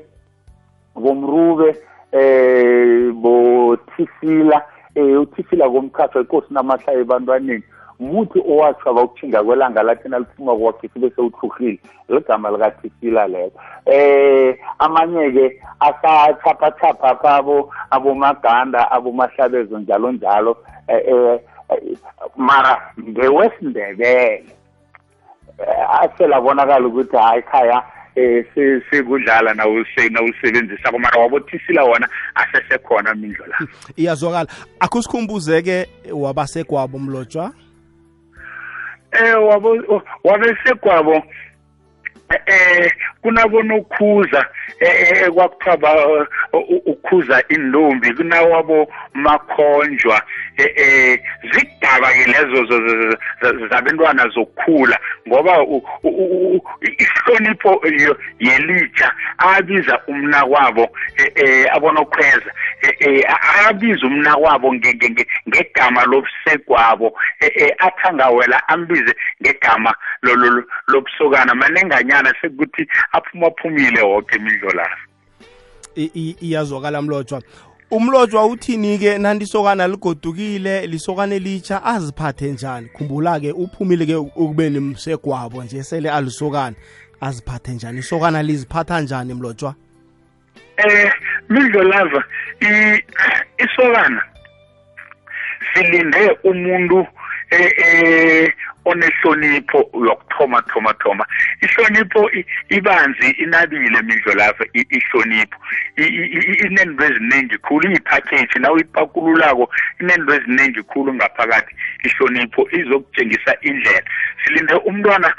[0.99, 1.77] bomrube
[2.13, 4.63] eh bothisila
[4.95, 7.63] eh uthisila komkhathi inkosi namahla ebantwaneni.
[8.01, 13.53] Muthi owatshaba ukuthinga kwelanga lathi naliphuma kwakhe bese uthuhlile ligama likathisila lelo
[13.87, 20.57] eh amanye-ke asathaphathapha phabo abomaganda abomahlabezo njalo njalo
[20.89, 21.41] eh, eh
[22.37, 24.45] mara ngewesindebele
[26.01, 27.83] aselabonakala ukuthi hayi khaya
[28.19, 28.45] eh
[28.91, 33.59] sekudlala nawusebenzisa mara wabothisila wona asesekhona mindlo la.
[33.97, 34.49] Iyazwakala.
[34.81, 37.53] Akho sikhumbuze-ke wabasegwabo mlotshwa?
[39.13, 41.23] Eh wabo wabesegwabo
[42.47, 44.47] eh kunabonokhuza
[44.81, 46.29] eh kwakuthiwa
[46.87, 50.23] ukhuza indombi kunawabo makhonjwa
[50.57, 51.21] eh
[51.89, 54.99] zigaba ke lezo zabantwana zokukhula
[55.29, 55.67] ngoba
[56.83, 57.81] ihlonipho
[58.39, 63.25] yelitsha abiza umna kwabo eh abonokhweza eh
[63.67, 69.95] abiza umna kwabo ngegama lobusekwabo eh athangawela ambize ngegama
[70.89, 71.55] lobusokana.
[71.55, 75.09] Manenganyana sekuthi aphumaphumile wonke imidlo lazo
[76.41, 77.43] iyazwakala mlotshwa.
[77.91, 82.89] Umlotshwa uthini-ke nantisokana ligodukile lisokana elitsha aziphathe njani?
[82.89, 86.77] Khumbula-ke uphumile-ke ukubeni msegwabo nje sele alisokana.
[87.21, 87.99] Aziphathe njani?
[87.99, 89.75] Isokana liziphatha njani mlotshwa?
[90.77, 91.13] Eh
[91.49, 92.25] midlo lava
[93.59, 94.23] isokana
[95.75, 97.07] silinde umuntu
[97.51, 98.53] eh eh
[98.89, 101.25] onehlonipho yokuthoma thoma thoma
[101.63, 102.31] ihlonipho
[102.69, 105.59] ibanzi inabile mindlo lapha ihlonipho.
[105.97, 109.71] Inento eziningi khulu iyipackage nawe ipakululako
[110.01, 111.75] inento eziningi khulu ngaphakathi.
[112.05, 114.03] Ihlonipho izokutshengisa indlela.
[114.45, 115.35] Silinde umntwana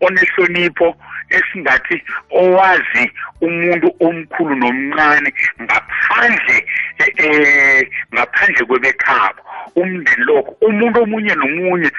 [0.00, 0.96] onehlonipho
[1.30, 6.56] esingathi owazi umuntu omkhulu nomncane ngaphandle
[7.16, 9.42] eh ngaphandle kwebekhabo.
[9.76, 11.90] Umndeni lokho umuntu omunye nomunye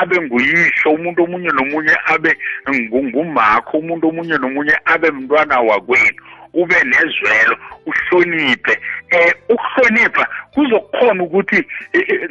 [0.00, 2.36] abe nguyihlo umuntu omunye nomunye abe
[2.70, 6.20] ngumakho umuntu omunye nomunye abe mntwana wakwenu.
[6.54, 8.80] Ube nezwelo uhloniphe.
[9.10, 11.66] Eh ukuhlonipha kuzokukhona ukuthi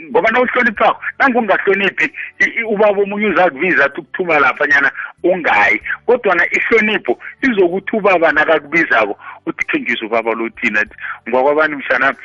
[0.09, 2.11] ngoba na uhloniphako nangungahloniphi
[2.67, 4.91] ubaba omunye uzakubiza athi ukuthuma lapha nyana
[5.23, 5.81] ungayi.
[6.05, 10.95] Kodwa na ihlonipho izokuthi ubaba nakakubizako uthi khe ngizwe ubaba lothina athi
[11.29, 12.17] ngwakwabani mshanami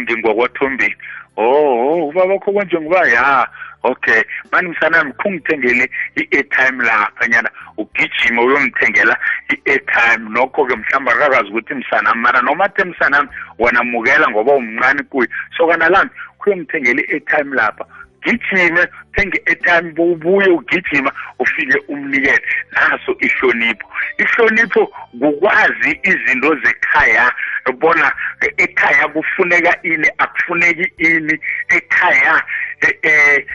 [0.00, 0.96] ngingwakwathombeni
[1.36, 3.48] oh ubaba kho konje ngoba ya
[3.82, 4.22] okay.
[4.52, 9.18] Mani msanami khungithengele i-airtime lapha nyana ugijima uyomthengela
[9.48, 10.30] i-airtime.
[10.30, 15.28] Nokho-ke mhlawumbe akakazi ukuthi msanami mara noma athe msanami wanamukela ngoba umncane kuye.
[15.56, 17.84] Sokana lami kuyomthengela i-airtime lapha.
[18.26, 22.40] Gijime thenge airtime ubuye ugijima ufike umnikele.
[22.72, 23.88] Naso ihlonipho.
[24.18, 24.86] Ihlonipho
[25.20, 27.32] kukwazi izinto zekhaya
[27.78, 28.12] bona
[28.56, 31.38] ekhaya kufuneka ini akufuneki ini.
[31.68, 32.42] Ekhaya
[33.02, 33.46] eh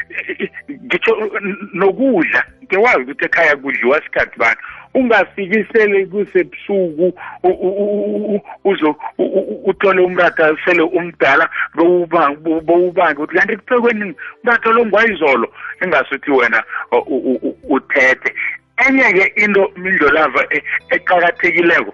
[0.69, 1.31] ngitsho
[1.73, 4.61] nokudla ngiyawazi ukuthi ekhaya kudliwa sikhathi bani.
[4.93, 7.13] Ungafikisele kusebusuku
[8.63, 8.95] uzo
[9.65, 15.47] uthole umratha sele umdala bowubange uthi kanti kuphekweni umratha lo ngwayizolo
[15.81, 16.63] engasuthi wena
[17.69, 18.33] uthethe.
[18.87, 20.41] Enye-ke into mindlolava
[20.89, 21.93] eqakathekileko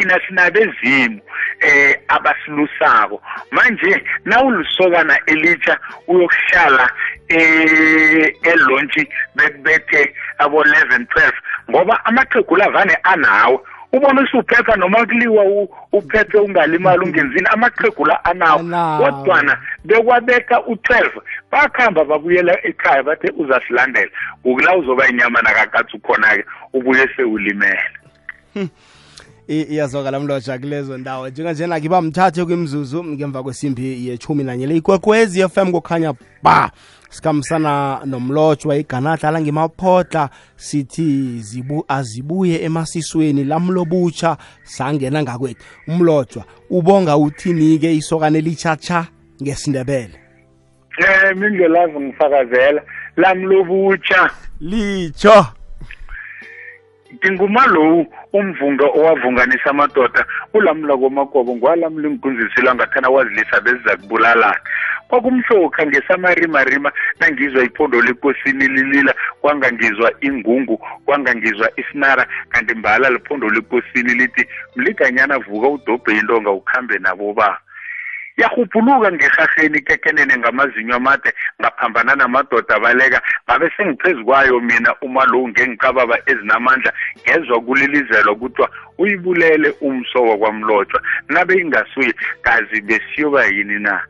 [0.00, 1.20] thina sinabezimu
[1.60, 3.22] eh abasilusako.
[3.50, 6.90] Manje nawulusokana elitsha uyokuhlala
[7.28, 11.32] eh elontshi bekubethe abo 11 12
[11.70, 13.58] ngoba amaqhegu lavane anawe
[13.92, 15.44] ubona usuphepha noma kuliwa
[15.92, 18.58] uphephe ungalimali ungenzini amaqhegu la anawo.
[18.98, 21.10] Kodwana bekwabeka u12
[21.50, 24.10] bakhamba babuyela ekhaya bathe uzasilandela.
[24.44, 27.90] Ukula uzoba inyama nakakatsi ukhona-ke ubuye sewulimele.
[29.50, 31.28] Iyazwakala mloja kulezo ndawo.
[31.28, 36.70] Njenganjena ngiba mthathe kwimzuzu ngemva kwesimbi yechumi nanye le ikwekwezi fm kukhanya ba
[37.10, 38.76] sikhambisana nomlotshwa.
[38.76, 45.64] Iganadlala ngemaphotla sithi zibu azibuye emasisweni lamlobutsha sangena ngakwethu.
[45.88, 49.06] Umlotshwa ubonga uthini-ke isokane elitshatsha
[49.42, 50.14] ngesindebele?
[50.98, 52.82] Eh mindlelazi ngifakazela.
[53.16, 55.46] Lamlobutsha litsho
[57.14, 64.60] nginguma lowu umvunga owavunganisa amadoda ulamula komagobo ngwalamula ingunzisilo ngathana wazilisa beziza kubulalana
[65.08, 74.46] kwakumhlokha ngesamarimarima nangizwa iphondo lekosini lilila kwangangizwa ingungu kwangangizwa isinara kanti mbala lephondo lekosini lithi
[74.76, 77.58] mliganyana vuka udobhe intonga ukhambe nabo ba
[78.40, 83.22] yahubhuluka ngehaheni kekenene ngamazinyo amade ngaphambana namadoda abaleka.
[83.44, 91.54] Ngabe sengiphezu kwayo mina umalowu lo ngengicababa ezinamandla ngezwa kulilizelwa kuthiwa uyibulele umso wakwamlotshwa nabe
[91.54, 94.00] ingasuye kazi besiyoba yini na?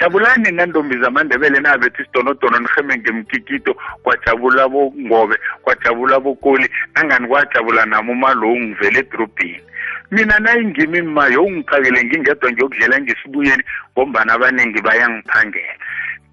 [0.00, 8.60] Jabulani nantombi zamandebele nabethi isidonodono niheme ngemkikito kwajabula bongobe kwajabula bokoli nangani kwajabula nami umalowu
[8.60, 9.65] ngivele edrobheni
[10.10, 15.74] mina nayingimi ma yowungiphakele ngingedwa ngiyokudlela ngesibuyeni ngombana abaningi bayangiphangela.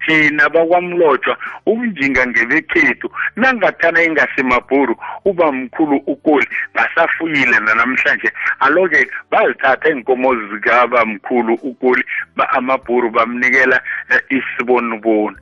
[0.06, 8.30] Thina bakwamlotshwa ubunjinga ngebekhethu nangathana ingasemabhuru uba mkhulu ukoli ngasafuyile nanamhlanje.
[8.60, 12.04] Aloke bazithatha iinkomo zikabamkhulu ukoli
[12.48, 15.36] amabhuru bamnikela eh, isiboniboni.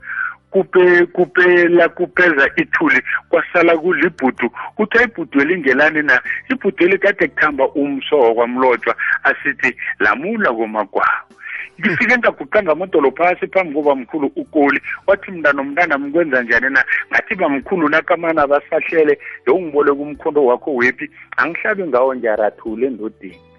[0.53, 4.51] Kupe kupela kupheza ithuli kwasala kulibhudu.
[4.77, 11.33] Kuthiwa ibhudu elingelani na ibhudu elikade kuthamba umso kwamlotshwa asithi lamula komagwawo
[11.81, 16.85] ngifike ngaguqa ngamodolo phasi phambi kobamkhulu ukoli wathi mna nomntana mkwenza njani na?
[17.11, 21.11] Ngathi bamkhulu nakamana basahlele yowungiboleka umkhondo wakho wephi?
[21.37, 23.52] Angihlabi ngawo ngiyarathule endodeni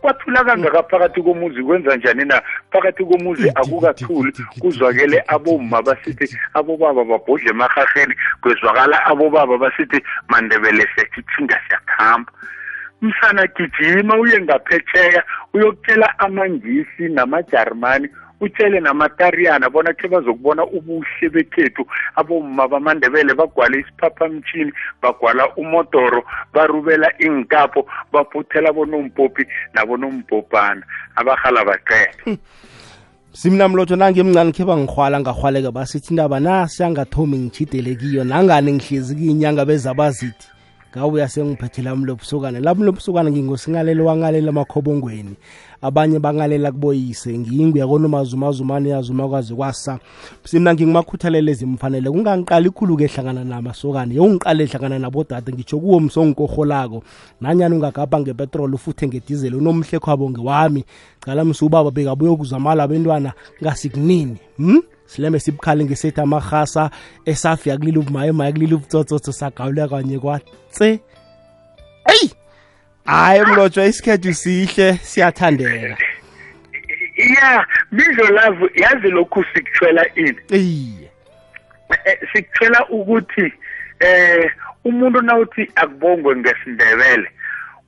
[0.00, 2.42] kwathula kangaka phakathi komuzi kwenza njani na?
[2.72, 4.32] Phakathi komuzi akukathuli.
[4.60, 12.32] kuzwakele aboma basithi abobaba babhodle emarhaheni kwezwakala abobaba basithi mandebele siyakithinga siyakuhamba
[13.02, 15.22] msana gijima uye ngaphetsheya
[15.54, 18.08] uyokutshela amangisi namajarmani
[18.40, 21.86] utshele namatariyana bona khe bazokubona ubuhle bekhethu.
[22.16, 24.72] Abomma bamandebele bagwala isiphaphamtshini
[25.02, 26.24] bagwala umodoro
[26.54, 30.82] barubela inkapho baphuthela bonompopi nabonompopana.
[31.16, 32.38] Abahala baqela
[33.32, 40.57] simnamlotho nangemncane khe bangirhwala ngarhwaleka basithi indaba nasiyangathomi ngitshidelekiyo ngitshidele kiyo nangane ngihlezi kiyinyanga bezabazithi
[40.92, 45.36] ngawuya sengiphethe lami lobusukane lami lobusukane ngingosingalelo wangalela emakhobongweni
[45.82, 49.98] abanye bangalela kuboyise ngiyingu yakonomazumazumane yazuma kwaze kwasa.
[50.44, 57.02] Simna ngingumakhuthalele zimfanele kungangiqali ikhulu-ke hlangana namasokane yewungiqale hlangana nabodade ngitsho kuwo msongikorholako
[57.40, 60.84] nanyani ungagabha ngepetroli ufuthe ngedizeli unomhle khwabo ngewami
[61.20, 66.90] cala msubaba bekabuye kuzamala abentwana ngasikunini hm sileme sibukhali ngesethi amarhasa
[67.24, 71.00] esafi yakulila ubumaye maye kulila ubutsotsoso sagawula kanye kwatse.
[72.12, 72.28] Eyi!
[73.04, 75.96] Hayi mlotshwa isikhethu sihle siyathandeka.
[77.16, 80.38] Ya bizo love yazi lokhu sikuthwela ini?
[80.50, 81.08] Iye
[82.04, 83.52] Eh, sikuthwela ukuthi
[84.00, 84.50] eh
[84.84, 87.28] umuntu nawuthi akubongwe ngesindebele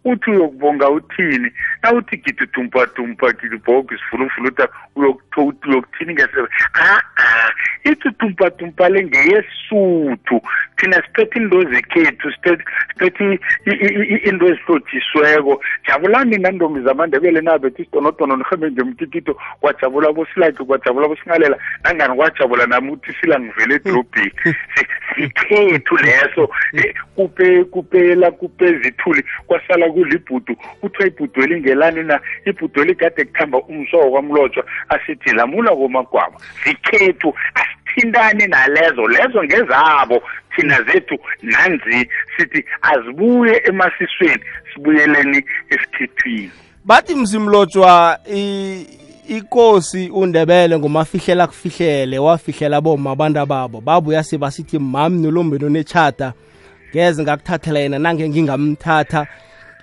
[0.04, 1.50] uthi uyokubonga uthini?
[1.82, 7.52] Nawuthi gidutumpa tumpa gidibhogo sifulufuluta uyokuthini ngesebe a a
[7.84, 10.40] ithi tumpa tumpa le ngeyesuthu.
[10.76, 13.24] Thina siphethe into zekhethu siphethe siphethe
[13.66, 21.08] i- i- i- into ezihlotshisweko jabulani nantombi zamandebele nabethu isidonodono nihambe ngemkikito kwajabula bosilaki kwajabula
[21.08, 24.32] bosingalela nangani kwajabula nami uthi sila ngivele edrobheni?
[24.44, 26.50] Si- sikhethu leso.
[26.72, 32.20] Eh, kupe kupela kupezithuli kwasala kulibhudu kuthiwa ibhudu elingelani na?
[32.46, 40.22] Ibhudu eligade kuthamba umsowo kwamlotshwa asithi lamula komagwaba sikhethu asithintani nalezo lezo ngezabo
[40.57, 42.09] thina zethu nanzi.
[42.37, 44.42] Sithi azibuye emasisweni
[44.74, 46.50] sibuyeleni esikhethwini
[46.85, 48.87] bathi mzimlotshwa i-
[49.29, 56.33] ikosi undebele ngumafihlela kufihlele wafihlela boma abantu babo babuya sebasithi mami nolombeni onetshata
[56.90, 59.26] ngeze ngakuthathela yena nange ngingamthatha.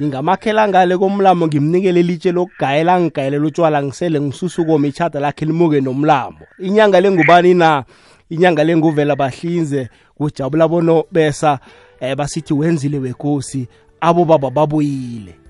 [0.02, 7.02] Ngingamakhela ngale komlambo ngimnikele ilitshe lokugayela ngigayelela utshwala ngisele ngisusukomi itshata lakhe limuke nomlambo inyanga
[7.02, 7.84] lengubani na?
[8.30, 11.60] Inyanga lenguvela bahlinze kujabula bono besa
[12.00, 13.68] eh, basithi wenzile wekosi
[14.02, 15.47] abo baba babuyile.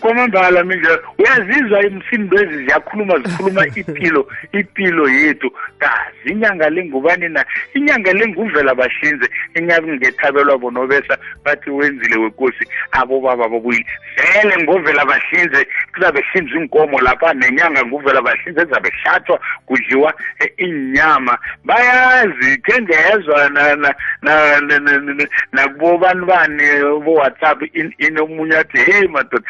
[0.00, 8.12] Kwamambala minjalo uyazizwa imsindo ezi ziyakhuluma zikhuluma ipilo ipilo yethu kazi inyanga lengubani na inyanga
[8.12, 16.20] lenguvela bahlinze inyanga ngethabelwa bonobesa bathi wenzile wekosi abo baba babuyile vele ngovela bahlinze kuzabe
[16.32, 23.76] hlinzwa inkomo lapha nenyanga nguvela bahlinze ezabe hlatshwa kudliwa eh, inyama bayazi khe ngezwa na-
[23.76, 26.62] na- na- na- na- na- nakubobani bani
[27.04, 29.44] bo-whatsapp in- inomunye athi heyi madoda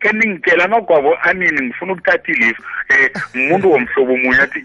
[0.00, 2.62] ke ningitshela amagwabo anini ngifuna ukuthatha ilifu
[3.34, 4.60] um umuntu womhlobo munye athi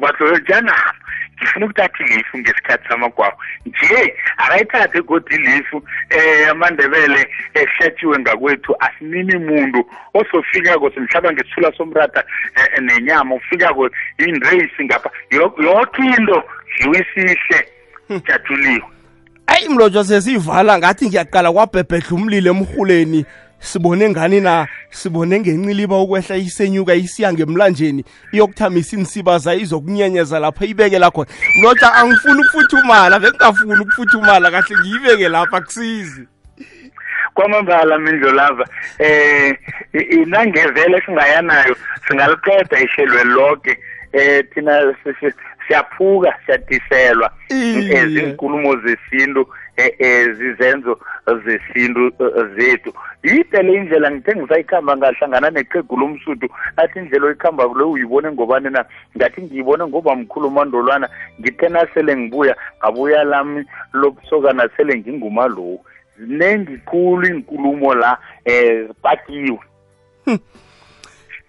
[0.00, 0.92] batlo janama
[1.38, 3.36] ngifuna ukuthatha ilifu ngesikhathi samagwabo.
[3.66, 8.76] Nje akayithathe kodwa ilifu um amandebele ehlatshiwe ngakwethu.
[8.80, 12.24] Asinini muntu osofikako simhlaba ngesithula somrata
[12.56, 15.10] eh, nenyama ufikako inreyisi ngapha.
[15.30, 16.42] Yo- yoke into
[16.78, 17.68] dliwisihle
[18.26, 18.82] jatshuliwe
[19.46, 23.24] ayi mlotshwa sesiyivala ngathi ngiyaqala kwabhebhedla umlilo emhuleni
[23.60, 24.66] sibone ngani na?
[24.90, 31.30] Sibone ngenciliba ukwehla isenyuka isiya ngemlanjeni iyokuthamisa insibaza izokunyenyeza lapha ibeke la khona.
[31.60, 36.26] Mlotsha angifuni ukufuthumala bengingafuni ukufuthumala kahle ngiyibeke lapha kusizi
[37.34, 38.66] kwamambala mindlo lava
[38.98, 39.58] eh
[39.92, 41.76] inangevele singayanayo
[42.08, 43.78] singaliqeda ishelwe lonke
[44.12, 44.94] eh thina
[45.66, 49.48] siyaphuka siyadiselwa ezinkulumo zesintu
[49.98, 50.98] ezizenzo
[51.44, 52.12] zesintu
[52.56, 52.92] zethu.
[53.22, 56.48] Yide le indlela ngithe ngisayikhamba ngahlangana neqegu lomsuthu.
[56.76, 58.84] Athi indlela oyikhamba le uyibone ngobani na?
[59.16, 61.08] Ngathi ngiyibone ngoba mkhulu umandolwana
[61.40, 65.84] ngithe nasele ngibuya ngabuya lami lobusokana sele ngingumalowu
[66.18, 69.58] ziningi khulu inkulumo la eh zipakiwe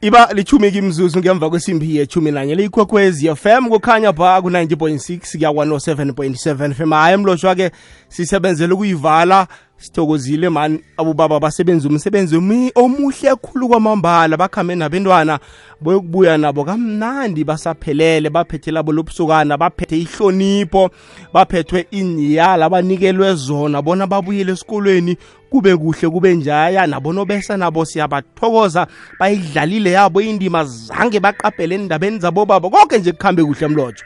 [0.02, 6.74] iba lichumi kimzuzu ngemva kwesimbi yechumi nanye liyikhokhwez fm kukhanya ba ku-90 6 kuya 107.7
[6.74, 7.72] fm hayi mloshwa-ke
[8.10, 9.48] sisebenzele ukuyivala
[9.82, 10.80] sithokozile mani.
[10.98, 12.36] Abobaba basebenza umsebenzi
[12.76, 14.38] omuhle khulu kwamambala.
[14.38, 15.40] Bakhambe nabentwana
[15.82, 20.90] boyokubuya nabo kamnandi basaphelele baphethe labo lobusukana baphethe ihlonipho
[21.34, 25.18] baphethwe inyala banikelwe zona bona babuyele esikolweni
[25.50, 26.88] kube kuhle kube njaya.
[26.88, 28.88] Nabo nobesa nabo siyabathokoza
[29.20, 32.70] bayidlalile yabo indima zange baqaphele endabeni zabo babo.
[32.70, 34.06] Konke nje kuhambe kuhle mlotsho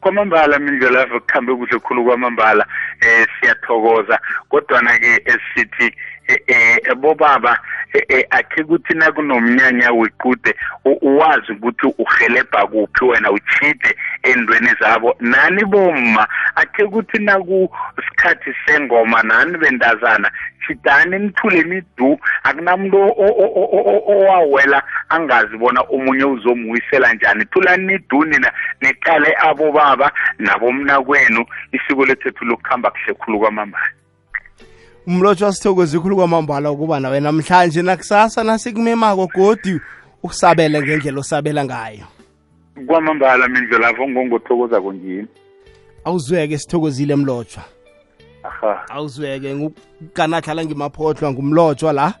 [0.00, 2.66] kwamambala mindlela lapho kuhambe kuhle khulu kwamambala
[3.00, 4.18] eh siyathokoza.
[4.48, 5.94] Kodwa ke esithi
[6.26, 7.58] eh bobaba
[8.30, 15.16] akhe kuthi nakunomnyanya wequde uwazi ukuthi uhelebha kuphi wena uchide endweni zabo.
[15.20, 16.28] Nani bomma?
[16.54, 20.30] Akhe kuthi nakusikhathi sengoma nani bendazana
[20.66, 22.18] chidani nithule imidu.
[22.42, 22.98] Akunamuntu
[24.12, 27.44] owawela angazi bona omunye uzomuyisela njani.
[27.44, 33.99] Thulani nidu nina niqale abobaba nabomna kwenu isiko lethethu lokuhamba kuhle khulu kwamambala.
[35.10, 39.80] Umlotshwa sithokoze ikhulu kwamambala ukuba nawe namhlanje nakusasa nasekumemako godi
[40.22, 42.06] usabele ngendlela osabela ngayo.
[42.86, 45.28] Kwamambala mindlelavo ngongothokoza konjini
[46.04, 47.62] awuzweke sithokozile mlotshwa
[48.42, 48.88] aha.
[48.88, 52.14] Awuzweke ngukanadlala ngimaphohlwa ngumlotshwa la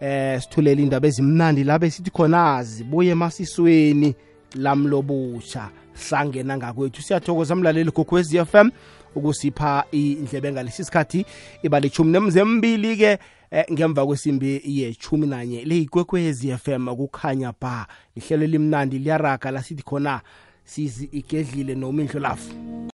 [0.00, 4.14] eh sithulela indaba ezimnandi la besithi khona zibuye emasisweni
[4.54, 7.02] lamlobusha sangena ngakwethu.
[7.02, 8.70] Siyathokoza mlaleli gokwez FM
[9.14, 11.26] ukusipha indlebe ngalesi sikhathi
[11.62, 13.18] iba lichumi nemzembili-ke
[13.50, 15.64] eh, ngemva kwesimbi yechumi nanye.
[15.64, 17.86] Leyigwekwezi FM kukhanya ba.
[18.16, 20.20] Lihlelo limnandi liyaraga lasithi khona
[20.64, 22.74] sizi igedlile nomindlo lafu